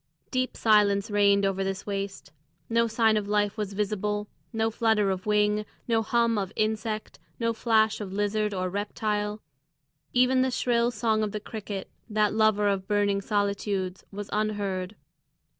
[0.31, 2.31] Deep silence reigned over this waste;
[2.71, 7.53] no sign of life was visible; no flutter of wing, no hum of insect, no
[7.53, 9.43] flash of lizard or reptile;
[10.11, 14.95] even the shrill song of the cricket, that lover of burning solitudes, was unheard.